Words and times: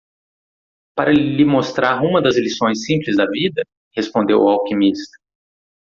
"Para 0.95 1.11
lhe 1.13 1.45
mostrar 1.45 2.01
uma 2.03 2.19
das 2.19 2.35
lições 2.35 2.85
simples 2.85 3.15
da 3.17 3.27
vida?", 3.27 3.61
respondeu 3.95 4.39
o 4.39 4.49
alquimista. 4.49 5.15